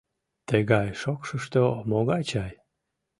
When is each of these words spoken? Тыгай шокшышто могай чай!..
Тыгай 0.47 0.89
шокшышто 1.01 1.63
могай 1.89 2.21
чай!.. 2.29 2.53